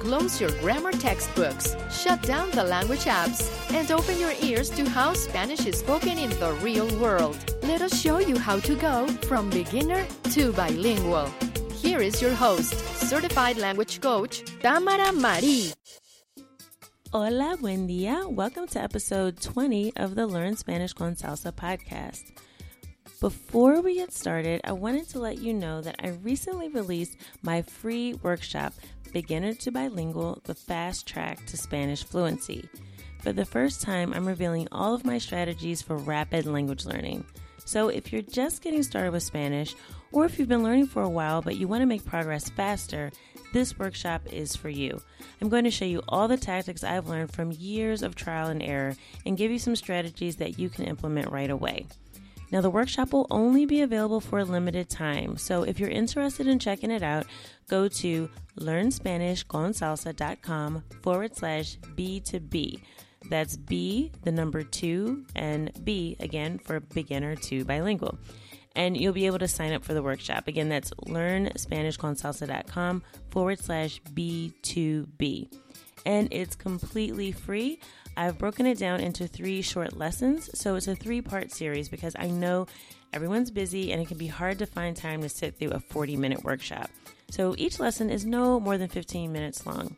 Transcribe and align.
Close 0.00 0.40
your 0.40 0.50
grammar 0.60 0.92
textbooks, 0.92 1.76
shut 1.92 2.22
down 2.22 2.50
the 2.52 2.64
language 2.64 3.04
apps, 3.04 3.52
and 3.70 3.90
open 3.92 4.18
your 4.18 4.32
ears 4.40 4.70
to 4.70 4.88
how 4.88 5.12
Spanish 5.12 5.66
is 5.66 5.78
spoken 5.78 6.16
in 6.16 6.30
the 6.40 6.54
real 6.62 6.88
world. 6.98 7.36
Let 7.62 7.82
us 7.82 8.00
show 8.00 8.16
you 8.16 8.38
how 8.38 8.60
to 8.60 8.74
go 8.76 9.06
from 9.28 9.50
beginner 9.50 10.06
to 10.32 10.52
bilingual. 10.54 11.28
Here 11.74 12.00
is 12.00 12.22
your 12.22 12.32
host, 12.32 12.72
certified 12.96 13.58
language 13.58 14.00
coach, 14.00 14.42
Tamara 14.60 15.12
Marie. 15.12 15.74
Hola, 17.12 17.58
buen 17.60 17.86
dia. 17.86 18.24
Welcome 18.26 18.68
to 18.68 18.80
episode 18.80 19.42
20 19.42 19.92
of 19.96 20.14
the 20.14 20.26
Learn 20.26 20.56
Spanish 20.56 20.94
con 20.94 21.14
Salsa 21.14 21.52
podcast. 21.52 22.22
Before 23.20 23.82
we 23.82 23.96
get 23.96 24.14
started, 24.14 24.62
I 24.64 24.72
wanted 24.72 25.10
to 25.10 25.18
let 25.18 25.42
you 25.42 25.52
know 25.52 25.82
that 25.82 25.96
I 26.02 26.16
recently 26.24 26.68
released 26.68 27.18
my 27.42 27.60
free 27.60 28.14
workshop 28.22 28.72
beginner 29.12 29.54
to 29.54 29.70
bilingual, 29.70 30.40
the 30.44 30.54
fast 30.54 31.06
track 31.06 31.44
to 31.46 31.56
Spanish 31.56 32.04
fluency. 32.04 32.68
For 33.20 33.32
the 33.32 33.44
first 33.44 33.82
time, 33.82 34.14
I'm 34.14 34.26
revealing 34.26 34.68
all 34.72 34.94
of 34.94 35.04
my 35.04 35.18
strategies 35.18 35.82
for 35.82 35.96
rapid 35.96 36.46
language 36.46 36.86
learning. 36.86 37.24
So, 37.66 37.88
if 37.88 38.12
you're 38.12 38.22
just 38.22 38.62
getting 38.62 38.82
started 38.82 39.12
with 39.12 39.22
Spanish, 39.22 39.74
or 40.12 40.24
if 40.24 40.38
you've 40.38 40.48
been 40.48 40.62
learning 40.62 40.86
for 40.86 41.02
a 41.02 41.08
while 41.08 41.42
but 41.42 41.56
you 41.56 41.68
want 41.68 41.82
to 41.82 41.86
make 41.86 42.04
progress 42.04 42.48
faster, 42.50 43.12
this 43.52 43.78
workshop 43.78 44.22
is 44.32 44.56
for 44.56 44.68
you. 44.68 45.00
I'm 45.40 45.48
going 45.48 45.64
to 45.64 45.70
show 45.70 45.84
you 45.84 46.02
all 46.08 46.28
the 46.28 46.36
tactics 46.36 46.84
I've 46.84 47.08
learned 47.08 47.32
from 47.32 47.52
years 47.52 48.02
of 48.02 48.14
trial 48.14 48.48
and 48.48 48.62
error 48.62 48.96
and 49.26 49.36
give 49.36 49.50
you 49.50 49.58
some 49.58 49.76
strategies 49.76 50.36
that 50.36 50.58
you 50.58 50.68
can 50.68 50.84
implement 50.84 51.30
right 51.30 51.50
away. 51.50 51.86
Now, 52.52 52.60
the 52.60 52.70
workshop 52.70 53.12
will 53.12 53.26
only 53.30 53.66
be 53.66 53.82
available 53.82 54.20
for 54.20 54.40
a 54.40 54.44
limited 54.44 54.88
time, 54.88 55.36
so 55.36 55.62
if 55.62 55.78
you're 55.78 55.88
interested 55.88 56.48
in 56.48 56.58
checking 56.58 56.90
it 56.90 57.02
out, 57.02 57.26
go 57.68 57.86
to 57.88 58.28
learnspanishconsalsa.com 58.58 60.82
forward 61.02 61.36
slash 61.36 61.78
B2B. 61.96 62.80
That's 63.28 63.56
B, 63.56 64.12
the 64.22 64.32
number 64.32 64.62
two, 64.62 65.26
and 65.36 65.70
B 65.84 66.16
again 66.20 66.58
for 66.58 66.80
beginner 66.80 67.36
to 67.36 67.64
bilingual. 67.64 68.18
And 68.74 68.96
you'll 68.96 69.12
be 69.12 69.26
able 69.26 69.40
to 69.40 69.48
sign 69.48 69.72
up 69.72 69.84
for 69.84 69.94
the 69.94 70.02
workshop. 70.02 70.48
Again, 70.48 70.68
that's 70.68 70.90
learnspanishconsalsa.com 71.06 73.02
forward 73.30 73.58
slash 73.58 74.00
B2B. 74.14 75.52
And 76.06 76.28
it's 76.30 76.56
completely 76.56 77.32
free. 77.32 77.78
I've 78.16 78.38
broken 78.38 78.66
it 78.66 78.78
down 78.78 79.00
into 79.00 79.26
three 79.26 79.62
short 79.62 79.96
lessons. 79.96 80.50
So 80.58 80.74
it's 80.76 80.88
a 80.88 80.96
three 80.96 81.20
part 81.20 81.52
series 81.52 81.88
because 81.88 82.14
I 82.18 82.28
know 82.28 82.66
everyone's 83.12 83.50
busy 83.50 83.92
and 83.92 84.00
it 84.00 84.08
can 84.08 84.18
be 84.18 84.26
hard 84.26 84.58
to 84.58 84.66
find 84.66 84.96
time 84.96 85.22
to 85.22 85.28
sit 85.28 85.58
through 85.58 85.70
a 85.70 85.80
40 85.80 86.16
minute 86.16 86.44
workshop. 86.44 86.90
So 87.30 87.54
each 87.58 87.78
lesson 87.78 88.10
is 88.10 88.26
no 88.26 88.58
more 88.58 88.78
than 88.78 88.88
15 88.88 89.32
minutes 89.32 89.66
long. 89.66 89.96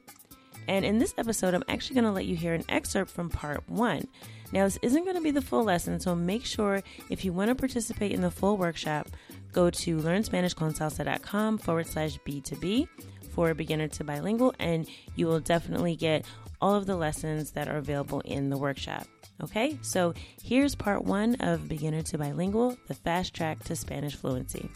And 0.68 0.84
in 0.84 0.98
this 0.98 1.14
episode, 1.18 1.54
I'm 1.54 1.64
actually 1.68 1.94
going 1.94 2.04
to 2.04 2.12
let 2.12 2.26
you 2.26 2.36
hear 2.36 2.54
an 2.54 2.64
excerpt 2.68 3.10
from 3.10 3.28
part 3.28 3.68
one. 3.68 4.06
Now, 4.52 4.64
this 4.64 4.78
isn't 4.82 5.04
going 5.04 5.16
to 5.16 5.22
be 5.22 5.30
the 5.30 5.42
full 5.42 5.64
lesson, 5.64 5.98
so 5.98 6.14
make 6.14 6.44
sure 6.44 6.82
if 7.10 7.24
you 7.24 7.32
want 7.32 7.48
to 7.48 7.54
participate 7.54 8.12
in 8.12 8.20
the 8.20 8.30
full 8.30 8.56
workshop, 8.58 9.08
go 9.50 9.70
to 9.70 9.96
learnspanishconsalsa.com 9.96 11.58
forward 11.58 11.86
slash 11.86 12.18
B2B 12.26 12.86
for 13.32 13.52
beginner 13.54 13.88
to 13.88 14.04
bilingual, 14.04 14.54
and 14.58 14.88
you 15.16 15.26
will 15.26 15.40
definitely 15.40 15.96
get 15.96 16.24
all 16.60 16.74
of 16.74 16.86
the 16.86 16.96
lessons 16.96 17.52
that 17.52 17.68
are 17.68 17.76
available 17.76 18.20
in 18.20 18.50
the 18.50 18.56
workshop. 18.56 19.06
Okay, 19.42 19.78
so 19.82 20.14
here's 20.42 20.74
part 20.74 21.04
one 21.04 21.34
of 21.36 21.68
Beginner 21.68 22.02
to 22.02 22.18
Bilingual, 22.18 22.76
the 22.86 22.94
fast 22.94 23.34
track 23.34 23.64
to 23.64 23.74
Spanish 23.74 24.14
fluency. 24.14 24.70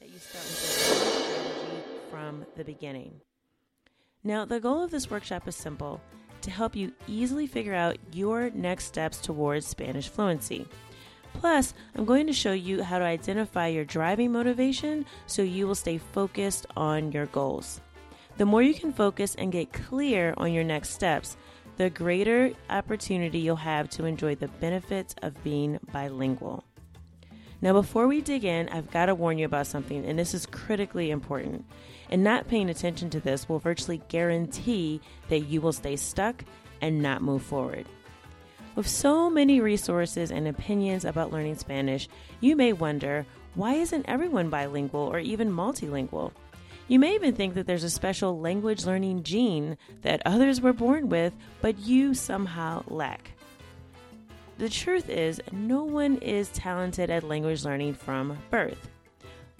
That 0.00 0.08
you 0.08 0.18
start 0.18 0.44
with 0.44 1.84
from 2.10 2.46
the 2.56 2.64
beginning. 2.64 3.20
Now, 4.24 4.46
the 4.46 4.58
goal 4.58 4.82
of 4.82 4.90
this 4.90 5.10
workshop 5.10 5.46
is 5.46 5.54
simple 5.54 6.00
to 6.40 6.50
help 6.50 6.74
you 6.74 6.92
easily 7.06 7.46
figure 7.46 7.74
out 7.74 7.98
your 8.12 8.50
next 8.50 8.86
steps 8.86 9.18
towards 9.18 9.66
Spanish 9.66 10.08
fluency. 10.08 10.66
Plus, 11.40 11.74
I'm 11.94 12.06
going 12.06 12.26
to 12.28 12.32
show 12.32 12.52
you 12.52 12.82
how 12.82 12.98
to 12.98 13.04
identify 13.04 13.66
your 13.66 13.84
driving 13.84 14.32
motivation 14.32 15.04
so 15.26 15.42
you 15.42 15.66
will 15.66 15.74
stay 15.74 15.98
focused 15.98 16.66
on 16.76 17.12
your 17.12 17.26
goals. 17.26 17.80
The 18.38 18.46
more 18.46 18.62
you 18.62 18.74
can 18.74 18.92
focus 18.92 19.34
and 19.34 19.52
get 19.52 19.72
clear 19.72 20.32
on 20.38 20.52
your 20.52 20.64
next 20.64 20.90
steps, 20.90 21.36
the 21.76 21.90
greater 21.90 22.52
opportunity 22.70 23.38
you'll 23.38 23.56
have 23.56 23.90
to 23.90 24.06
enjoy 24.06 24.34
the 24.34 24.48
benefits 24.48 25.14
of 25.22 25.44
being 25.44 25.78
bilingual. 25.92 26.64
Now, 27.60 27.74
before 27.74 28.06
we 28.06 28.22
dig 28.22 28.44
in, 28.44 28.70
I've 28.70 28.90
got 28.90 29.06
to 29.06 29.14
warn 29.14 29.38
you 29.38 29.44
about 29.44 29.66
something, 29.66 30.06
and 30.06 30.18
this 30.18 30.32
is 30.32 30.46
critically 30.46 31.10
important. 31.10 31.66
And 32.10 32.24
not 32.24 32.48
paying 32.48 32.70
attention 32.70 33.10
to 33.10 33.20
this 33.20 33.48
will 33.48 33.58
virtually 33.58 34.02
guarantee 34.08 35.00
that 35.28 35.40
you 35.40 35.60
will 35.60 35.72
stay 35.72 35.96
stuck 35.96 36.44
and 36.80 37.02
not 37.02 37.22
move 37.22 37.42
forward. 37.42 37.86
With 38.76 38.86
so 38.86 39.30
many 39.30 39.60
resources 39.60 40.30
and 40.30 40.46
opinions 40.46 41.06
about 41.06 41.32
learning 41.32 41.56
Spanish, 41.56 42.10
you 42.40 42.54
may 42.54 42.74
wonder 42.74 43.24
why 43.54 43.72
isn't 43.72 44.04
everyone 44.06 44.50
bilingual 44.50 45.00
or 45.00 45.18
even 45.18 45.50
multilingual? 45.50 46.32
You 46.86 46.98
may 46.98 47.14
even 47.14 47.34
think 47.34 47.54
that 47.54 47.66
there's 47.66 47.84
a 47.84 47.90
special 47.90 48.38
language 48.38 48.84
learning 48.84 49.22
gene 49.22 49.78
that 50.02 50.20
others 50.26 50.60
were 50.60 50.74
born 50.74 51.08
with, 51.08 51.34
but 51.62 51.78
you 51.78 52.12
somehow 52.12 52.84
lack. 52.86 53.30
The 54.58 54.68
truth 54.68 55.08
is, 55.08 55.40
no 55.52 55.82
one 55.82 56.18
is 56.18 56.50
talented 56.50 57.08
at 57.08 57.24
language 57.24 57.64
learning 57.64 57.94
from 57.94 58.36
birth. 58.50 58.90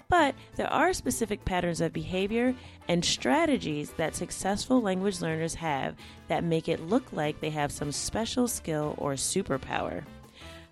But 0.09 0.35
there 0.55 0.71
are 0.71 0.93
specific 0.93 1.43
patterns 1.43 1.81
of 1.81 1.91
behavior 1.91 2.55
and 2.87 3.03
strategies 3.03 3.91
that 3.91 4.15
successful 4.15 4.81
language 4.81 5.21
learners 5.21 5.55
have 5.55 5.95
that 6.29 6.45
make 6.45 6.69
it 6.69 6.87
look 6.87 7.11
like 7.11 7.39
they 7.39 7.49
have 7.49 7.71
some 7.71 7.91
special 7.91 8.47
skill 8.47 8.95
or 8.97 9.13
superpower. 9.13 10.03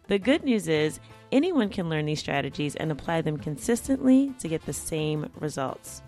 The 0.08 0.20
good 0.20 0.44
news 0.44 0.68
is, 0.68 1.00
anyone 1.32 1.70
can 1.70 1.90
learn 1.90 2.06
these 2.06 2.20
strategies 2.20 2.76
and 2.76 2.92
apply 2.92 3.22
them 3.22 3.38
consistently 3.38 4.34
to 4.40 4.48
get 4.48 4.66
the 4.66 4.74
same 4.74 5.30
results. 5.40 6.02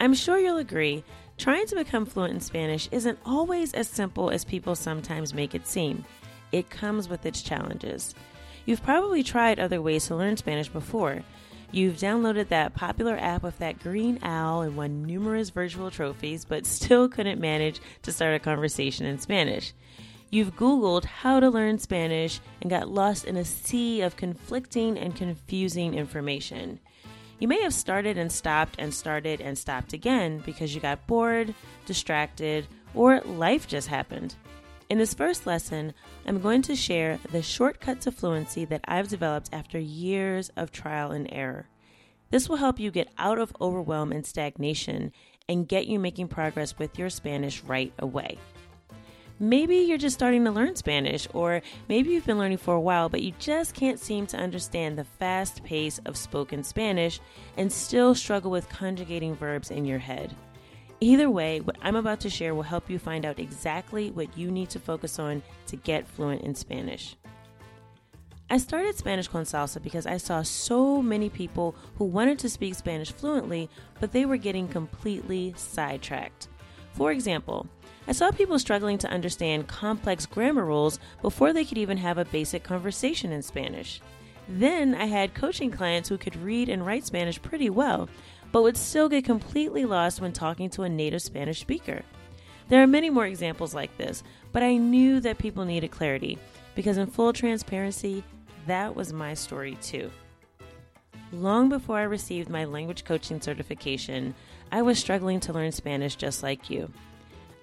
I'm 0.00 0.14
sure 0.14 0.38
you'll 0.38 0.58
agree, 0.58 1.04
trying 1.36 1.66
to 1.66 1.76
become 1.76 2.06
fluent 2.06 2.32
in 2.32 2.40
Spanish 2.40 2.88
isn't 2.92 3.18
always 3.26 3.74
as 3.74 3.88
simple 3.88 4.30
as 4.30 4.44
people 4.44 4.74
sometimes 4.74 5.34
make 5.34 5.54
it 5.54 5.66
seem. 5.66 6.04
It 6.52 6.70
comes 6.70 7.08
with 7.08 7.26
its 7.26 7.42
challenges. 7.42 8.14
You've 8.64 8.82
probably 8.82 9.22
tried 9.22 9.58
other 9.58 9.82
ways 9.82 10.06
to 10.06 10.16
learn 10.16 10.36
Spanish 10.36 10.68
before. 10.68 11.22
You've 11.72 11.96
downloaded 11.96 12.48
that 12.48 12.74
popular 12.74 13.18
app 13.18 13.42
with 13.42 13.58
that 13.58 13.80
green 13.80 14.18
owl 14.22 14.62
and 14.62 14.76
won 14.76 15.02
numerous 15.02 15.50
virtual 15.50 15.90
trophies, 15.90 16.44
but 16.44 16.64
still 16.64 17.08
couldn't 17.08 17.40
manage 17.40 17.80
to 18.02 18.12
start 18.12 18.34
a 18.34 18.38
conversation 18.38 19.04
in 19.04 19.18
Spanish. 19.18 19.72
You've 20.30 20.56
Googled 20.56 21.04
how 21.04 21.40
to 21.40 21.50
learn 21.50 21.78
Spanish 21.78 22.40
and 22.60 22.70
got 22.70 22.88
lost 22.88 23.24
in 23.24 23.36
a 23.36 23.44
sea 23.44 24.00
of 24.00 24.16
conflicting 24.16 24.98
and 24.98 25.14
confusing 25.14 25.94
information. 25.94 26.80
You 27.38 27.48
may 27.48 27.60
have 27.62 27.74
started 27.74 28.16
and 28.16 28.32
stopped 28.32 28.76
and 28.78 28.94
started 28.94 29.40
and 29.40 29.58
stopped 29.58 29.92
again 29.92 30.42
because 30.46 30.74
you 30.74 30.80
got 30.80 31.06
bored, 31.06 31.54
distracted, 31.84 32.66
or 32.94 33.20
life 33.20 33.68
just 33.68 33.88
happened. 33.88 34.34
In 34.88 34.98
this 34.98 35.14
first 35.14 35.46
lesson, 35.46 35.94
I'm 36.26 36.40
going 36.40 36.62
to 36.62 36.76
share 36.76 37.18
the 37.32 37.42
shortcut 37.42 38.00
to 38.02 38.12
fluency 38.12 38.64
that 38.66 38.82
I've 38.84 39.08
developed 39.08 39.48
after 39.52 39.80
years 39.80 40.52
of 40.56 40.70
trial 40.70 41.10
and 41.10 41.28
error. 41.32 41.66
This 42.30 42.48
will 42.48 42.56
help 42.56 42.78
you 42.78 42.92
get 42.92 43.08
out 43.18 43.40
of 43.40 43.56
overwhelm 43.60 44.12
and 44.12 44.24
stagnation 44.24 45.12
and 45.48 45.66
get 45.66 45.88
you 45.88 45.98
making 45.98 46.28
progress 46.28 46.78
with 46.78 47.00
your 47.00 47.10
Spanish 47.10 47.64
right 47.64 47.92
away. 47.98 48.38
Maybe 49.40 49.76
you're 49.78 49.98
just 49.98 50.14
starting 50.14 50.44
to 50.44 50.52
learn 50.52 50.76
Spanish, 50.76 51.26
or 51.34 51.62
maybe 51.88 52.10
you've 52.10 52.24
been 52.24 52.38
learning 52.38 52.58
for 52.58 52.74
a 52.74 52.80
while, 52.80 53.08
but 53.08 53.22
you 53.22 53.32
just 53.40 53.74
can't 53.74 53.98
seem 53.98 54.26
to 54.28 54.38
understand 54.38 54.96
the 54.96 55.04
fast 55.04 55.64
pace 55.64 56.00
of 56.06 56.16
spoken 56.16 56.62
Spanish 56.62 57.20
and 57.56 57.70
still 57.70 58.14
struggle 58.14 58.52
with 58.52 58.68
conjugating 58.68 59.34
verbs 59.34 59.72
in 59.72 59.84
your 59.84 59.98
head. 59.98 60.34
Either 61.00 61.28
way, 61.28 61.60
what 61.60 61.76
I'm 61.82 61.96
about 61.96 62.20
to 62.20 62.30
share 62.30 62.54
will 62.54 62.62
help 62.62 62.88
you 62.88 62.98
find 62.98 63.26
out 63.26 63.38
exactly 63.38 64.10
what 64.10 64.36
you 64.36 64.50
need 64.50 64.70
to 64.70 64.78
focus 64.78 65.18
on 65.18 65.42
to 65.66 65.76
get 65.76 66.08
fluent 66.08 66.42
in 66.42 66.54
Spanish. 66.54 67.16
I 68.48 68.58
started 68.58 68.96
Spanish 68.96 69.28
con 69.28 69.44
Salsa 69.44 69.82
because 69.82 70.06
I 70.06 70.16
saw 70.16 70.42
so 70.42 71.02
many 71.02 71.28
people 71.28 71.74
who 71.96 72.04
wanted 72.04 72.38
to 72.38 72.48
speak 72.48 72.74
Spanish 72.76 73.12
fluently, 73.12 73.68
but 74.00 74.12
they 74.12 74.24
were 74.24 74.36
getting 74.36 74.68
completely 74.68 75.52
sidetracked. 75.56 76.48
For 76.92 77.10
example, 77.10 77.66
I 78.08 78.12
saw 78.12 78.30
people 78.30 78.58
struggling 78.58 78.98
to 78.98 79.10
understand 79.10 79.66
complex 79.66 80.24
grammar 80.24 80.64
rules 80.64 80.98
before 81.20 81.52
they 81.52 81.64
could 81.64 81.76
even 81.76 81.98
have 81.98 82.18
a 82.18 82.24
basic 82.24 82.62
conversation 82.62 83.32
in 83.32 83.42
Spanish. 83.42 84.00
Then 84.48 84.94
I 84.94 85.06
had 85.06 85.34
coaching 85.34 85.72
clients 85.72 86.08
who 86.08 86.16
could 86.16 86.36
read 86.36 86.68
and 86.68 86.86
write 86.86 87.04
Spanish 87.04 87.42
pretty 87.42 87.68
well, 87.68 88.08
but 88.52 88.62
would 88.62 88.76
still 88.76 89.08
get 89.08 89.24
completely 89.24 89.84
lost 89.84 90.20
when 90.20 90.32
talking 90.32 90.70
to 90.70 90.82
a 90.82 90.88
native 90.88 91.22
Spanish 91.22 91.60
speaker. 91.60 92.02
There 92.68 92.82
are 92.82 92.86
many 92.86 93.10
more 93.10 93.26
examples 93.26 93.74
like 93.74 93.96
this, 93.96 94.22
but 94.52 94.62
I 94.62 94.76
knew 94.76 95.20
that 95.20 95.38
people 95.38 95.64
needed 95.64 95.90
clarity 95.90 96.38
because, 96.74 96.98
in 96.98 97.06
full 97.06 97.32
transparency, 97.32 98.24
that 98.66 98.94
was 98.94 99.12
my 99.12 99.34
story 99.34 99.76
too. 99.80 100.10
Long 101.32 101.68
before 101.68 101.98
I 101.98 102.02
received 102.02 102.48
my 102.48 102.64
language 102.64 103.04
coaching 103.04 103.40
certification, 103.40 104.34
I 104.72 104.82
was 104.82 104.98
struggling 104.98 105.40
to 105.40 105.52
learn 105.52 105.72
Spanish 105.72 106.16
just 106.16 106.42
like 106.42 106.70
you. 106.70 106.90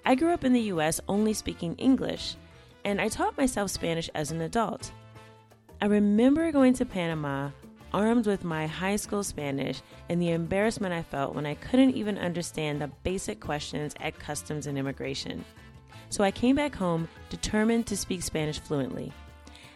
I 0.04 0.14
grew 0.14 0.32
up 0.32 0.44
in 0.44 0.52
the 0.52 0.72
US 0.72 1.00
only 1.08 1.32
speaking 1.32 1.74
English, 1.76 2.36
and 2.84 3.00
I 3.00 3.08
taught 3.08 3.38
myself 3.38 3.70
Spanish 3.70 4.10
as 4.14 4.30
an 4.30 4.40
adult. 4.40 4.92
I 5.80 5.86
remember 5.86 6.50
going 6.52 6.74
to 6.74 6.84
Panama 6.84 7.50
armed 7.94 8.26
with 8.26 8.42
my 8.42 8.66
high 8.66 8.96
school 8.96 9.22
Spanish 9.22 9.80
and 10.08 10.20
the 10.20 10.32
embarrassment 10.32 10.92
I 10.92 11.04
felt 11.04 11.32
when 11.32 11.46
I 11.46 11.54
couldn't 11.54 11.94
even 11.94 12.18
understand 12.18 12.80
the 12.80 12.90
basic 13.04 13.38
questions 13.38 13.94
at 14.00 14.18
customs 14.18 14.66
and 14.66 14.76
immigration. 14.76 15.44
So 16.10 16.24
I 16.24 16.32
came 16.32 16.56
back 16.56 16.74
home 16.74 17.06
determined 17.30 17.86
to 17.86 17.96
speak 17.96 18.22
Spanish 18.22 18.58
fluently. 18.58 19.12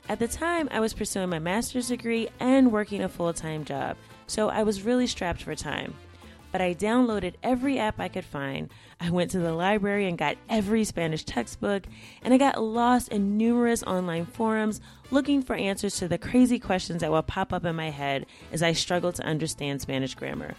At 0.08 0.18
the 0.18 0.26
time, 0.26 0.68
I 0.72 0.80
was 0.80 0.94
pursuing 0.94 1.28
my 1.28 1.38
master's 1.38 1.88
degree 1.88 2.28
and 2.40 2.72
working 2.72 3.04
a 3.04 3.08
full 3.08 3.32
time 3.32 3.64
job, 3.64 3.96
so 4.26 4.48
I 4.48 4.64
was 4.64 4.82
really 4.82 5.06
strapped 5.06 5.42
for 5.42 5.54
time 5.54 5.94
but 6.50 6.60
I 6.60 6.74
downloaded 6.74 7.34
every 7.42 7.78
app 7.78 8.00
I 8.00 8.08
could 8.08 8.24
find. 8.24 8.70
I 9.00 9.10
went 9.10 9.30
to 9.32 9.38
the 9.38 9.52
library 9.52 10.06
and 10.08 10.16
got 10.18 10.36
every 10.48 10.84
Spanish 10.84 11.24
textbook, 11.24 11.84
and 12.22 12.32
I 12.32 12.38
got 12.38 12.62
lost 12.62 13.08
in 13.08 13.36
numerous 13.36 13.82
online 13.82 14.26
forums 14.26 14.80
looking 15.10 15.42
for 15.42 15.54
answers 15.54 15.96
to 15.96 16.08
the 16.08 16.18
crazy 16.18 16.58
questions 16.58 17.00
that 17.00 17.10
would 17.10 17.26
pop 17.26 17.52
up 17.52 17.64
in 17.64 17.76
my 17.76 17.90
head 17.90 18.26
as 18.52 18.62
I 18.62 18.72
struggled 18.72 19.14
to 19.16 19.26
understand 19.26 19.80
Spanish 19.80 20.14
grammar. 20.14 20.54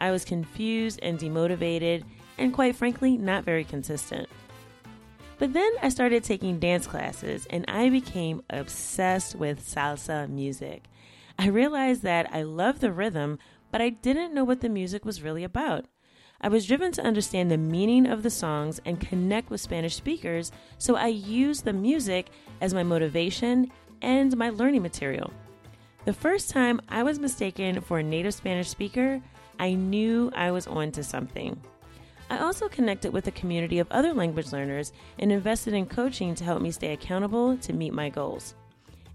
I 0.00 0.10
was 0.10 0.24
confused 0.24 1.00
and 1.02 1.18
demotivated, 1.18 2.04
and 2.38 2.52
quite 2.52 2.76
frankly, 2.76 3.16
not 3.16 3.44
very 3.44 3.64
consistent. 3.64 4.28
But 5.38 5.52
then 5.52 5.72
I 5.82 5.88
started 5.88 6.24
taking 6.24 6.58
dance 6.58 6.86
classes 6.86 7.46
and 7.50 7.64
I 7.68 7.88
became 7.88 8.42
obsessed 8.50 9.34
with 9.34 9.66
salsa 9.66 10.28
music. 10.28 10.84
I 11.38 11.48
realized 11.48 12.02
that 12.02 12.28
I 12.32 12.42
love 12.42 12.80
the 12.80 12.92
rhythm, 12.92 13.38
but 13.74 13.82
I 13.82 13.88
didn't 13.88 14.32
know 14.32 14.44
what 14.44 14.60
the 14.60 14.68
music 14.68 15.04
was 15.04 15.20
really 15.20 15.42
about. 15.42 15.86
I 16.40 16.46
was 16.46 16.64
driven 16.64 16.92
to 16.92 17.02
understand 17.02 17.50
the 17.50 17.58
meaning 17.58 18.06
of 18.06 18.22
the 18.22 18.30
songs 18.30 18.80
and 18.84 19.00
connect 19.00 19.50
with 19.50 19.60
Spanish 19.60 19.96
speakers, 19.96 20.52
so 20.78 20.94
I 20.94 21.08
used 21.08 21.64
the 21.64 21.72
music 21.72 22.28
as 22.60 22.72
my 22.72 22.84
motivation 22.84 23.72
and 24.00 24.36
my 24.36 24.50
learning 24.50 24.82
material. 24.82 25.32
The 26.04 26.12
first 26.12 26.50
time 26.50 26.82
I 26.88 27.02
was 27.02 27.18
mistaken 27.18 27.80
for 27.80 27.98
a 27.98 28.02
native 28.04 28.34
Spanish 28.34 28.68
speaker, 28.68 29.20
I 29.58 29.74
knew 29.74 30.30
I 30.36 30.52
was 30.52 30.68
on 30.68 30.92
to 30.92 31.02
something. 31.02 31.60
I 32.30 32.38
also 32.38 32.68
connected 32.68 33.12
with 33.12 33.26
a 33.26 33.32
community 33.32 33.80
of 33.80 33.90
other 33.90 34.14
language 34.14 34.52
learners 34.52 34.92
and 35.18 35.32
invested 35.32 35.74
in 35.74 35.86
coaching 35.86 36.36
to 36.36 36.44
help 36.44 36.62
me 36.62 36.70
stay 36.70 36.92
accountable 36.92 37.56
to 37.56 37.72
meet 37.72 37.92
my 37.92 38.08
goals. 38.08 38.54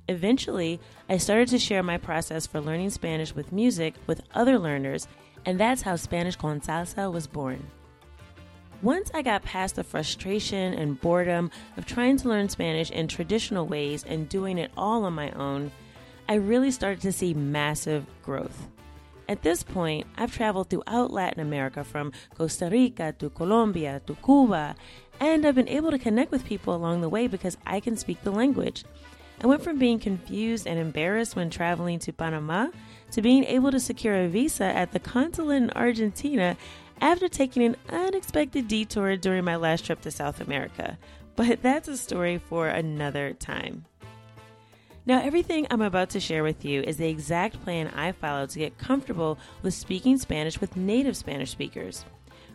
Eventually, 0.09 0.79
I 1.07 1.17
started 1.17 1.49
to 1.49 1.59
share 1.59 1.83
my 1.83 1.99
process 1.99 2.47
for 2.47 2.59
learning 2.59 2.89
Spanish 2.89 3.35
with 3.35 3.51
music 3.51 3.93
with 4.07 4.23
other 4.33 4.57
learners, 4.57 5.07
and 5.45 5.59
that's 5.59 5.83
how 5.83 5.97
Spanish 5.97 6.35
con 6.35 6.61
Salsa 6.61 7.13
was 7.13 7.27
born. 7.27 7.69
Once 8.81 9.11
I 9.13 9.21
got 9.21 9.43
past 9.43 9.75
the 9.75 9.83
frustration 9.83 10.73
and 10.73 10.99
boredom 10.99 11.51
of 11.77 11.85
trying 11.85 12.17
to 12.17 12.27
learn 12.27 12.49
Spanish 12.49 12.89
in 12.89 13.07
traditional 13.07 13.67
ways 13.67 14.03
and 14.03 14.27
doing 14.27 14.57
it 14.57 14.71
all 14.75 15.05
on 15.05 15.13
my 15.13 15.29
own, 15.33 15.71
I 16.27 16.35
really 16.35 16.71
started 16.71 17.01
to 17.01 17.11
see 17.11 17.35
massive 17.35 18.07
growth. 18.23 18.67
At 19.27 19.43
this 19.43 19.61
point, 19.61 20.07
I've 20.17 20.35
traveled 20.35 20.71
throughout 20.71 21.11
Latin 21.11 21.39
America 21.39 21.83
from 21.83 22.13
Costa 22.35 22.67
Rica 22.71 23.13
to 23.19 23.29
Colombia 23.29 24.01
to 24.07 24.15
Cuba, 24.25 24.75
and 25.19 25.45
I've 25.45 25.53
been 25.53 25.67
able 25.67 25.91
to 25.91 25.99
connect 25.99 26.31
with 26.31 26.45
people 26.45 26.73
along 26.73 27.01
the 27.01 27.09
way 27.09 27.27
because 27.27 27.57
I 27.63 27.79
can 27.79 27.95
speak 27.95 28.23
the 28.23 28.31
language. 28.31 28.85
I 29.41 29.47
went 29.47 29.63
from 29.63 29.79
being 29.79 29.99
confused 29.99 30.67
and 30.67 30.77
embarrassed 30.77 31.35
when 31.35 31.49
traveling 31.49 31.99
to 31.99 32.11
Panama 32.11 32.67
to 33.11 33.21
being 33.21 33.45
able 33.45 33.71
to 33.71 33.79
secure 33.79 34.15
a 34.15 34.27
visa 34.27 34.65
at 34.65 34.91
the 34.91 34.99
consulate 34.99 35.63
in 35.63 35.71
Argentina 35.71 36.57
after 36.99 37.29
taking 37.29 37.63
an 37.63 37.77
unexpected 37.87 38.67
detour 38.67 39.15
during 39.15 39.45
my 39.45 39.55
last 39.55 39.85
trip 39.85 40.01
to 40.01 40.11
South 40.11 40.41
America. 40.41 40.97
But 41.37 41.61
that's 41.61 41.87
a 41.87 41.95
story 41.95 42.37
for 42.37 42.67
another 42.67 43.33
time. 43.33 43.85
Now, 45.05 45.21
everything 45.21 45.65
I'm 45.71 45.81
about 45.81 46.09
to 46.11 46.19
share 46.19 46.43
with 46.43 46.65
you 46.65 46.81
is 46.81 46.97
the 46.97 47.07
exact 47.07 47.63
plan 47.63 47.87
I 47.95 48.11
followed 48.11 48.49
to 48.51 48.59
get 48.59 48.77
comfortable 48.77 49.39
with 49.63 49.73
speaking 49.73 50.17
Spanish 50.17 50.59
with 50.59 50.75
native 50.75 51.15
Spanish 51.15 51.49
speakers. 51.49 52.03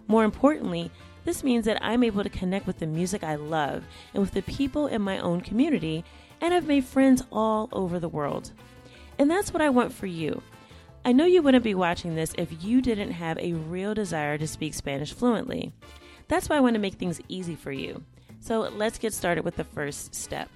More 0.06 0.24
importantly, 0.24 0.90
this 1.24 1.42
means 1.42 1.64
that 1.64 1.82
I'm 1.82 2.04
able 2.04 2.22
to 2.22 2.28
connect 2.28 2.66
with 2.66 2.78
the 2.78 2.86
music 2.86 3.24
I 3.24 3.36
love 3.36 3.84
and 4.12 4.20
with 4.20 4.32
the 4.32 4.42
people 4.42 4.86
in 4.86 5.00
my 5.00 5.18
own 5.18 5.40
community 5.40 6.04
and 6.44 6.52
I've 6.52 6.66
made 6.66 6.84
friends 6.84 7.24
all 7.32 7.70
over 7.72 7.98
the 7.98 8.08
world. 8.08 8.50
And 9.18 9.30
that's 9.30 9.50
what 9.50 9.62
I 9.62 9.70
want 9.70 9.94
for 9.94 10.06
you. 10.06 10.42
I 11.02 11.12
know 11.12 11.24
you 11.24 11.40
wouldn't 11.40 11.64
be 11.64 11.74
watching 11.74 12.14
this 12.14 12.34
if 12.36 12.62
you 12.62 12.82
didn't 12.82 13.12
have 13.12 13.38
a 13.38 13.54
real 13.54 13.94
desire 13.94 14.36
to 14.36 14.46
speak 14.46 14.74
Spanish 14.74 15.14
fluently. 15.14 15.72
That's 16.28 16.50
why 16.50 16.58
I 16.58 16.60
want 16.60 16.74
to 16.74 16.80
make 16.80 16.94
things 16.94 17.18
easy 17.28 17.56
for 17.56 17.72
you. 17.72 18.04
So 18.40 18.60
let's 18.60 18.98
get 18.98 19.14
started 19.14 19.42
with 19.42 19.56
the 19.56 19.64
first 19.64 20.14
step. 20.14 20.50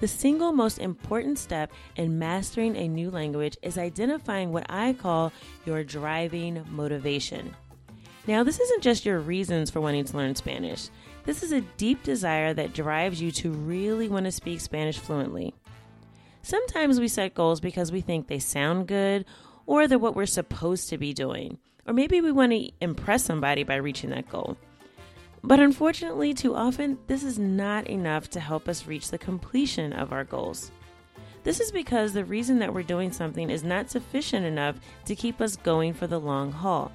The 0.00 0.08
single 0.08 0.50
most 0.50 0.80
important 0.80 1.38
step 1.38 1.70
in 1.94 2.18
mastering 2.18 2.76
a 2.76 2.88
new 2.88 3.12
language 3.12 3.56
is 3.62 3.78
identifying 3.78 4.52
what 4.52 4.66
I 4.68 4.92
call 4.92 5.32
your 5.64 5.84
driving 5.84 6.64
motivation. 6.68 7.54
Now, 8.26 8.42
this 8.42 8.58
isn't 8.58 8.82
just 8.82 9.06
your 9.06 9.20
reasons 9.20 9.70
for 9.70 9.80
wanting 9.80 10.04
to 10.06 10.16
learn 10.16 10.34
Spanish. 10.34 10.88
This 11.24 11.42
is 11.42 11.52
a 11.52 11.62
deep 11.62 12.02
desire 12.02 12.52
that 12.52 12.74
drives 12.74 13.20
you 13.20 13.30
to 13.32 13.50
really 13.50 14.08
want 14.08 14.26
to 14.26 14.32
speak 14.32 14.60
Spanish 14.60 14.98
fluently. 14.98 15.54
Sometimes 16.42 17.00
we 17.00 17.08
set 17.08 17.34
goals 17.34 17.60
because 17.60 17.90
we 17.90 18.02
think 18.02 18.26
they 18.26 18.38
sound 18.38 18.86
good 18.86 19.24
or 19.64 19.88
they're 19.88 19.98
what 19.98 20.14
we're 20.14 20.26
supposed 20.26 20.90
to 20.90 20.98
be 20.98 21.14
doing. 21.14 21.56
Or 21.86 21.94
maybe 21.94 22.20
we 22.20 22.30
want 22.30 22.52
to 22.52 22.70
impress 22.82 23.24
somebody 23.24 23.62
by 23.62 23.76
reaching 23.76 24.10
that 24.10 24.28
goal. 24.28 24.58
But 25.42 25.60
unfortunately, 25.60 26.34
too 26.34 26.54
often, 26.54 26.98
this 27.06 27.24
is 27.24 27.38
not 27.38 27.86
enough 27.86 28.28
to 28.30 28.40
help 28.40 28.68
us 28.68 28.86
reach 28.86 29.10
the 29.10 29.18
completion 29.18 29.94
of 29.94 30.12
our 30.12 30.24
goals. 30.24 30.70
This 31.42 31.60
is 31.60 31.72
because 31.72 32.12
the 32.12 32.24
reason 32.24 32.58
that 32.58 32.72
we're 32.72 32.82
doing 32.82 33.12
something 33.12 33.48
is 33.48 33.64
not 33.64 33.90
sufficient 33.90 34.44
enough 34.44 34.76
to 35.04 35.14
keep 35.14 35.40
us 35.40 35.56
going 35.56 35.94
for 35.94 36.06
the 36.06 36.20
long 36.20 36.52
haul. 36.52 36.92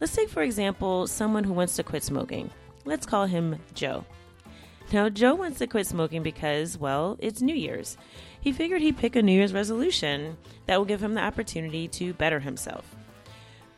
Let's 0.00 0.14
take, 0.14 0.30
for 0.30 0.42
example, 0.42 1.06
someone 1.06 1.44
who 1.44 1.52
wants 1.52 1.76
to 1.76 1.82
quit 1.82 2.02
smoking. 2.02 2.50
Let's 2.84 3.06
call 3.06 3.26
him 3.26 3.58
Joe. 3.74 4.04
Now, 4.92 5.08
Joe 5.08 5.34
wants 5.34 5.58
to 5.58 5.66
quit 5.66 5.86
smoking 5.86 6.22
because, 6.22 6.76
well, 6.76 7.16
it's 7.18 7.40
New 7.40 7.54
Year's. 7.54 7.96
He 8.40 8.52
figured 8.52 8.82
he'd 8.82 8.98
pick 8.98 9.16
a 9.16 9.22
New 9.22 9.32
Year's 9.32 9.54
resolution 9.54 10.36
that 10.66 10.76
will 10.76 10.84
give 10.84 11.02
him 11.02 11.14
the 11.14 11.22
opportunity 11.22 11.88
to 11.88 12.12
better 12.12 12.40
himself. 12.40 12.94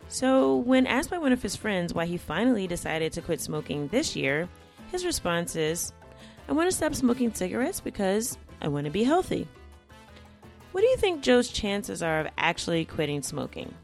So, 0.08 0.56
when 0.56 0.86
asked 0.86 1.10
by 1.10 1.18
one 1.18 1.32
of 1.32 1.42
his 1.42 1.56
friends 1.56 1.94
why 1.94 2.06
he 2.06 2.16
finally 2.16 2.66
decided 2.66 3.12
to 3.12 3.22
quit 3.22 3.40
smoking 3.40 3.88
this 3.88 4.16
year, 4.16 4.48
his 4.90 5.04
response 5.04 5.56
is, 5.56 5.92
I 6.48 6.52
want 6.52 6.70
to 6.70 6.76
stop 6.76 6.94
smoking 6.94 7.32
cigarettes 7.32 7.80
because 7.80 8.38
I 8.60 8.68
want 8.68 8.84
to 8.86 8.92
be 8.92 9.04
healthy. 9.04 9.48
What 10.72 10.80
do 10.80 10.86
you 10.86 10.96
think 10.96 11.22
Joe's 11.22 11.48
chances 11.48 12.02
are 12.02 12.20
of 12.20 12.28
actually 12.36 12.84
quitting 12.84 13.22
smoking? 13.22 13.75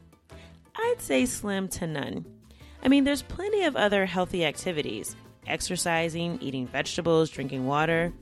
I'd 0.75 0.99
say 0.99 1.25
slim 1.25 1.67
to 1.69 1.87
none. 1.87 2.25
I 2.83 2.89
mean, 2.89 3.05
there's 3.05 3.21
plenty 3.21 3.63
of 3.63 3.75
other 3.75 4.05
healthy 4.05 4.45
activities 4.45 5.15
exercising, 5.47 6.37
eating 6.41 6.67
vegetables, 6.67 7.29
drinking 7.29 7.65
water. 7.65 8.13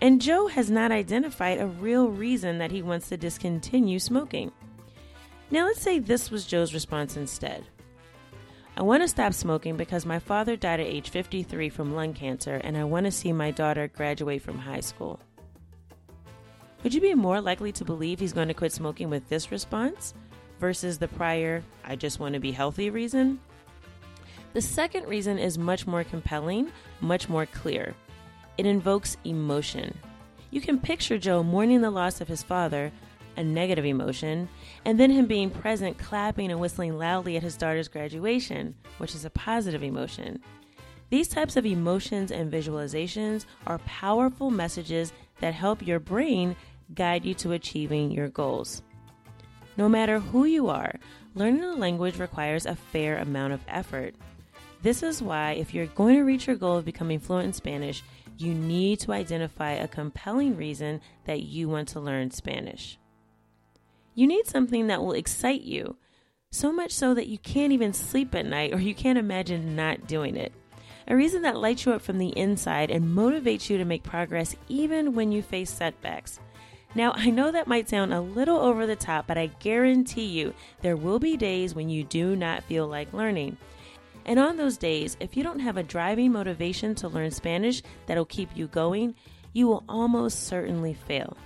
And 0.00 0.20
Joe 0.20 0.46
has 0.46 0.70
not 0.70 0.92
identified 0.92 1.58
a 1.58 1.66
real 1.66 2.08
reason 2.08 2.58
that 2.58 2.70
he 2.70 2.82
wants 2.82 3.08
to 3.08 3.16
discontinue 3.16 3.98
smoking. 3.98 4.50
Now, 5.50 5.66
let's 5.66 5.82
say 5.82 5.98
this 5.98 6.30
was 6.30 6.46
Joe's 6.46 6.74
response 6.74 7.16
instead. 7.16 7.64
I 8.76 8.82
want 8.82 9.02
to 9.02 9.08
stop 9.08 9.34
smoking 9.34 9.76
because 9.76 10.06
my 10.06 10.18
father 10.18 10.56
died 10.56 10.80
at 10.80 10.86
age 10.86 11.10
53 11.10 11.68
from 11.68 11.94
lung 11.94 12.14
cancer, 12.14 12.60
and 12.64 12.76
I 12.76 12.84
want 12.84 13.04
to 13.06 13.12
see 13.12 13.32
my 13.32 13.50
daughter 13.50 13.88
graduate 13.88 14.42
from 14.42 14.58
high 14.58 14.80
school. 14.80 15.20
Would 16.82 16.94
you 16.94 17.00
be 17.00 17.14
more 17.14 17.40
likely 17.40 17.72
to 17.72 17.84
believe 17.84 18.20
he's 18.20 18.32
going 18.32 18.48
to 18.48 18.54
quit 18.54 18.72
smoking 18.72 19.10
with 19.10 19.28
this 19.28 19.52
response 19.52 20.14
versus 20.58 20.98
the 20.98 21.08
prior, 21.08 21.62
I 21.84 21.96
just 21.96 22.20
want 22.20 22.34
to 22.34 22.40
be 22.40 22.52
healthy 22.52 22.88
reason? 22.88 23.38
The 24.52 24.60
second 24.60 25.06
reason 25.06 25.38
is 25.38 25.58
much 25.58 25.86
more 25.86 26.02
compelling, 26.02 26.72
much 27.00 27.28
more 27.28 27.46
clear. 27.46 27.94
It 28.58 28.66
invokes 28.66 29.16
emotion. 29.24 29.96
You 30.50 30.60
can 30.60 30.80
picture 30.80 31.18
Joe 31.18 31.42
mourning 31.42 31.80
the 31.80 31.90
loss 31.90 32.20
of 32.20 32.28
his 32.28 32.42
father, 32.42 32.90
a 33.36 33.44
negative 33.44 33.84
emotion, 33.84 34.48
and 34.84 34.98
then 34.98 35.10
him 35.10 35.26
being 35.26 35.50
present, 35.50 35.98
clapping 35.98 36.50
and 36.50 36.60
whistling 36.60 36.98
loudly 36.98 37.36
at 37.36 37.44
his 37.44 37.56
daughter's 37.56 37.86
graduation, 37.86 38.74
which 38.98 39.14
is 39.14 39.24
a 39.24 39.30
positive 39.30 39.84
emotion. 39.84 40.40
These 41.10 41.28
types 41.28 41.56
of 41.56 41.64
emotions 41.64 42.32
and 42.32 42.52
visualizations 42.52 43.44
are 43.66 43.78
powerful 43.78 44.50
messages 44.50 45.12
that 45.40 45.54
help 45.54 45.86
your 45.86 46.00
brain 46.00 46.56
guide 46.94 47.24
you 47.24 47.34
to 47.34 47.52
achieving 47.52 48.10
your 48.10 48.28
goals. 48.28 48.82
No 49.76 49.88
matter 49.88 50.18
who 50.18 50.44
you 50.44 50.68
are, 50.68 50.94
learning 51.34 51.64
a 51.64 51.74
language 51.74 52.18
requires 52.18 52.66
a 52.66 52.74
fair 52.74 53.18
amount 53.18 53.52
of 53.52 53.60
effort. 53.68 54.14
This 54.82 55.02
is 55.02 55.22
why, 55.22 55.52
if 55.52 55.74
you're 55.74 55.86
going 55.86 56.16
to 56.16 56.22
reach 56.22 56.46
your 56.46 56.56
goal 56.56 56.76
of 56.76 56.84
becoming 56.84 57.20
fluent 57.20 57.46
in 57.46 57.52
Spanish, 57.52 58.02
you 58.38 58.54
need 58.54 59.00
to 59.00 59.12
identify 59.12 59.72
a 59.72 59.86
compelling 59.86 60.56
reason 60.56 61.02
that 61.26 61.42
you 61.42 61.68
want 61.68 61.88
to 61.88 62.00
learn 62.00 62.30
Spanish. 62.30 62.98
You 64.14 64.26
need 64.26 64.46
something 64.46 64.86
that 64.86 65.02
will 65.02 65.12
excite 65.12 65.60
you, 65.60 65.96
so 66.50 66.72
much 66.72 66.92
so 66.92 67.12
that 67.14 67.28
you 67.28 67.38
can't 67.38 67.72
even 67.72 67.92
sleep 67.92 68.34
at 68.34 68.46
night 68.46 68.72
or 68.72 68.80
you 68.80 68.94
can't 68.94 69.18
imagine 69.18 69.76
not 69.76 70.06
doing 70.06 70.36
it. 70.36 70.52
A 71.06 71.16
reason 71.16 71.42
that 71.42 71.58
lights 71.58 71.84
you 71.84 71.92
up 71.92 72.00
from 72.00 72.18
the 72.18 72.36
inside 72.38 72.90
and 72.90 73.16
motivates 73.16 73.68
you 73.68 73.76
to 73.78 73.84
make 73.84 74.02
progress 74.02 74.56
even 74.68 75.14
when 75.14 75.32
you 75.32 75.42
face 75.42 75.70
setbacks. 75.70 76.40
Now, 76.94 77.12
I 77.14 77.30
know 77.30 77.52
that 77.52 77.68
might 77.68 77.88
sound 77.88 78.12
a 78.12 78.20
little 78.20 78.58
over 78.58 78.86
the 78.86 78.96
top, 78.96 79.26
but 79.26 79.38
I 79.38 79.46
guarantee 79.58 80.26
you 80.26 80.54
there 80.80 80.96
will 80.96 81.18
be 81.18 81.36
days 81.36 81.74
when 81.74 81.88
you 81.88 82.02
do 82.02 82.34
not 82.34 82.64
feel 82.64 82.86
like 82.86 83.12
learning. 83.12 83.58
And 84.24 84.38
on 84.38 84.56
those 84.56 84.76
days, 84.76 85.16
if 85.20 85.36
you 85.36 85.42
don't 85.42 85.60
have 85.60 85.76
a 85.76 85.82
driving 85.82 86.32
motivation 86.32 86.94
to 86.96 87.08
learn 87.08 87.30
Spanish 87.30 87.82
that'll 88.06 88.24
keep 88.24 88.56
you 88.56 88.66
going, 88.68 89.14
you 89.52 89.66
will 89.66 89.84
almost 89.88 90.44
certainly 90.44 90.94
fail. 90.94 91.36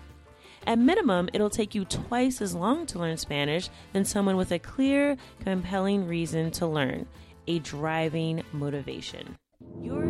At 0.67 0.79
minimum, 0.79 1.29
it'll 1.33 1.51
take 1.51 1.75
you 1.75 1.85
twice 1.85 2.41
as 2.41 2.55
long 2.55 2.87
to 2.87 2.99
learn 2.99 3.17
Spanish 3.19 3.69
than 3.93 4.05
someone 4.05 4.37
with 4.37 4.51
a 4.51 4.59
clear, 4.59 5.17
compelling 5.41 6.07
reason 6.07 6.51
to 6.53 6.67
learn 6.67 7.07
a 7.47 7.59
driving 7.59 8.43
motivation. 8.53 9.37
Your 9.81 10.05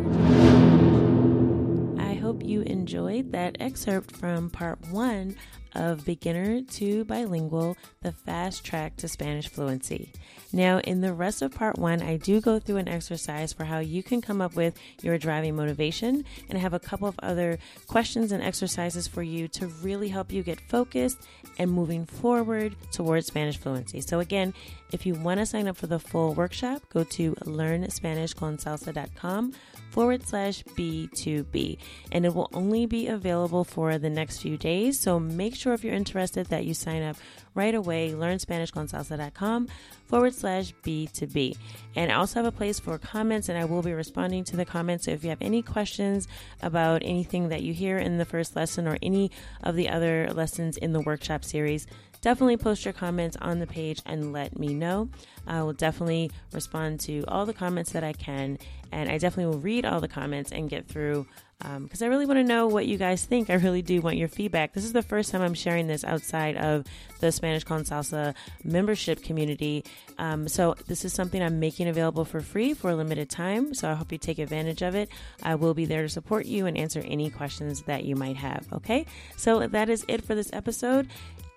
I 1.99 2.13
hope 2.13 2.43
you 2.43 2.61
enjoyed 2.61 3.33
that 3.33 3.57
excerpt 3.59 4.15
from 4.15 4.49
part 4.49 4.79
one 4.89 5.35
of 5.75 6.05
Beginner 6.05 6.61
to 6.61 7.03
Bilingual, 7.05 7.75
the 8.01 8.11
fast 8.11 8.63
track 8.63 8.95
to 8.97 9.07
Spanish 9.07 9.47
fluency. 9.47 10.11
Now, 10.51 10.79
in 10.79 11.01
the 11.01 11.13
rest 11.13 11.41
of 11.41 11.53
part 11.53 11.77
one, 11.77 12.01
I 12.01 12.17
do 12.17 12.41
go 12.41 12.59
through 12.59 12.77
an 12.77 12.87
exercise 12.87 13.53
for 13.53 13.65
how 13.65 13.79
you 13.79 14.01
can 14.01 14.21
come 14.21 14.41
up 14.41 14.55
with 14.55 14.79
your 15.01 15.17
driving 15.17 15.55
motivation, 15.55 16.23
and 16.49 16.57
I 16.57 16.61
have 16.61 16.73
a 16.73 16.79
couple 16.79 17.07
of 17.07 17.19
other 17.21 17.59
questions 17.87 18.31
and 18.31 18.41
exercises 18.41 19.07
for 19.07 19.23
you 19.23 19.47
to 19.49 19.67
really 19.67 20.09
help 20.09 20.31
you 20.31 20.43
get 20.43 20.61
focused 20.61 21.17
and 21.57 21.71
moving 21.71 22.05
forward 22.05 22.75
towards 22.91 23.27
Spanish 23.27 23.57
fluency. 23.57 24.01
So, 24.01 24.19
again, 24.19 24.53
if 24.91 25.05
you 25.05 25.15
want 25.15 25.39
to 25.39 25.45
sign 25.45 25.67
up 25.67 25.77
for 25.77 25.87
the 25.87 25.99
full 25.99 26.33
workshop, 26.33 26.81
go 26.89 27.03
to 27.03 27.33
learnspanishconsalsa.com 27.33 29.53
forward 29.95 30.27
slash 30.27 30.61
B2B. 30.75 31.77
And 32.11 32.25
it 32.25 32.35
will 32.35 32.49
only 32.53 32.85
be 32.85 33.07
available 33.07 33.63
for 33.63 33.97
the 33.97 34.09
next 34.09 34.41
few 34.41 34.57
days. 34.57 34.99
So 34.99 35.19
make 35.19 35.55
sure 35.55 35.64
if 35.73 35.83
you're 35.83 35.93
interested 35.93 36.47
that 36.47 36.65
you 36.65 36.73
sign 36.73 37.03
up 37.03 37.17
right 37.53 37.73
away, 37.73 38.11
learnspanishconsalsa.com 38.11 39.67
forward 40.05 40.33
slash 40.33 40.73
B2B. 40.83 41.57
And 41.95 42.11
I 42.11 42.15
also 42.15 42.39
have 42.39 42.45
a 42.45 42.55
place 42.55 42.79
for 42.79 42.97
comments, 42.97 43.49
and 43.49 43.57
I 43.57 43.65
will 43.65 43.81
be 43.81 43.93
responding 43.93 44.43
to 44.45 44.57
the 44.57 44.65
comments. 44.65 45.05
So 45.05 45.11
if 45.11 45.23
you 45.23 45.29
have 45.29 45.41
any 45.41 45.61
questions 45.61 46.27
about 46.61 47.01
anything 47.03 47.49
that 47.49 47.63
you 47.63 47.73
hear 47.73 47.97
in 47.97 48.17
the 48.17 48.25
first 48.25 48.55
lesson 48.55 48.87
or 48.87 48.97
any 49.01 49.31
of 49.63 49.75
the 49.75 49.89
other 49.89 50.29
lessons 50.33 50.77
in 50.77 50.93
the 50.93 51.01
workshop 51.01 51.43
series, 51.43 51.87
definitely 52.25 52.57
post 52.57 52.83
your 52.83 52.93
comments 52.93 53.37
on 53.39 53.59
the 53.59 53.67
page 53.67 54.01
and 54.07 54.33
let 54.33 54.57
me 54.57 54.73
know. 54.73 55.07
I 55.45 55.61
will 55.61 55.73
definitely 55.73 56.31
respond 56.53 56.99
to 57.01 57.23
all 57.27 57.45
the 57.45 57.53
comments 57.53 57.91
that 57.91 58.03
I 58.03 58.13
can, 58.13 58.57
and 58.91 59.11
I 59.11 59.19
definitely 59.19 59.53
will 59.53 59.61
read 59.61 59.85
all 59.85 60.01
the 60.01 60.07
comments 60.07 60.51
and 60.51 60.67
get 60.67 60.87
through 60.87 61.27
because 61.59 62.01
um, 62.01 62.05
I 62.05 62.07
really 62.07 62.25
want 62.25 62.39
to 62.39 62.43
know 62.43 62.65
what 62.65 62.87
you 62.87 62.97
guys 62.97 63.23
think. 63.23 63.51
I 63.51 63.53
really 63.53 63.83
do 63.83 64.01
want 64.01 64.17
your 64.17 64.27
feedback. 64.27 64.73
This 64.73 64.85
is 64.85 64.91
the 64.91 65.03
first 65.03 65.31
time 65.31 65.43
I'm 65.43 65.53
sharing 65.53 65.85
this 65.85 66.03
outside 66.03 66.57
of 66.57 66.85
the 67.19 67.31
Spanish 67.31 67.63
Con 67.63 67.83
Salsa 67.83 68.33
membership 68.63 69.21
community. 69.21 69.85
Um, 70.17 70.47
so 70.47 70.75
this 70.87 71.05
is 71.05 71.13
something 71.13 71.43
I'm 71.43 71.59
making 71.59 71.87
available 71.87 72.25
for 72.25 72.41
free 72.41 72.73
for 72.73 72.89
a 72.89 72.95
limited 72.95 73.29
time. 73.29 73.75
So 73.75 73.89
I 73.89 73.93
hope 73.93 74.11
you 74.11 74.17
take 74.17 74.39
advantage 74.39 74.81
of 74.81 74.95
it. 74.95 75.09
I 75.43 75.53
will 75.53 75.75
be 75.75 75.85
there 75.85 76.01
to 76.01 76.09
support 76.09 76.47
you 76.47 76.65
and 76.65 76.75
answer 76.75 77.03
any 77.05 77.29
questions 77.29 77.83
that 77.83 78.03
you 78.03 78.15
might 78.15 78.37
have. 78.37 78.65
Okay, 78.73 79.05
so 79.37 79.67
that 79.67 79.89
is 79.89 80.03
it 80.07 80.23
for 80.23 80.33
this 80.33 80.49
episode. 80.51 81.07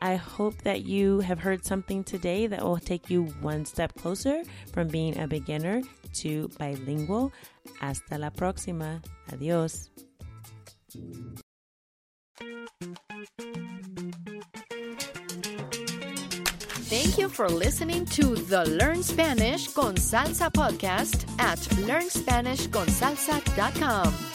I 0.01 0.17
hope 0.17 0.63
that 0.63 0.85
you 0.85 1.21
have 1.21 1.41
heard 1.41 1.65
something 1.65 2.05
today 2.05 2.47
that 2.47 2.63
will 2.63 2.79
take 2.79 3.11
you 3.11 3.25
one 3.41 3.65
step 3.65 3.95
closer 3.95 4.43
from 4.73 4.89
being 4.89 5.19
a 5.19 5.27
beginner 5.27 5.83
to 6.15 6.49
bilingual. 6.59 7.33
Hasta 7.81 8.19
la 8.19 8.31
próxima. 8.31 9.03
Adiós. 9.31 9.89
Thank 16.89 17.19
you 17.19 17.29
for 17.29 17.51
listening 17.51 18.07
to 18.07 18.35
the 18.35 18.65
Learn 18.65 19.03
Spanish 19.03 19.69
con 19.69 19.97
Salsa 19.97 20.51
podcast 20.51 21.29
at 21.39 21.59
learnspanishconsalsa.com. 21.59 24.28